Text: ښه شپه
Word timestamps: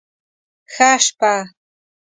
ښه 0.73 0.89
شپه 1.05 1.33